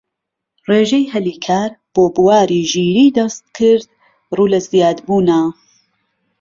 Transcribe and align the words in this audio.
ڕێژەی 0.69 1.09
هەلی 1.13 1.35
کار 1.45 1.69
بۆ 1.93 2.03
بواری 2.15 2.67
ژیریی 2.71 3.15
دەستکرد 3.17 3.85
ڕوو 4.35 4.51
لە 4.53 4.59
زیادبوونە 4.69 5.39